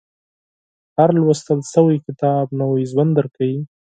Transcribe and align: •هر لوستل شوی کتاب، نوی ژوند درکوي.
•هر 0.97 1.09
لوستل 1.19 1.59
شوی 1.73 1.97
کتاب، 2.05 2.45
نوی 2.59 2.83
ژوند 2.91 3.11
درکوي. 3.17 3.59